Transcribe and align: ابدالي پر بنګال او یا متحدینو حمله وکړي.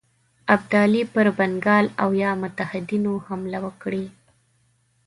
ابدالي 0.53 1.01
پر 1.13 1.25
بنګال 1.37 1.85
او 2.03 2.09
یا 2.23 2.31
متحدینو 2.43 3.13
حمله 3.25 3.59
وکړي. 3.65 4.05